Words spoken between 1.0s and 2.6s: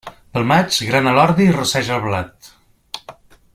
l'ordi i rosseja el blat.